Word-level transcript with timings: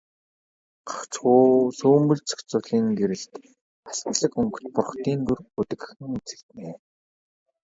Гагцхүү 0.87 1.43
сүүмэлзэх 1.77 2.39
зулын 2.49 2.85
гэрэлд 2.97 3.33
алтлаг 3.89 4.33
өнгөт 4.41 4.65
бурхдын 4.75 5.19
дүр 5.27 5.39
бүдэгхэн 5.55 6.01
үзэгдэнэ. 6.17 6.69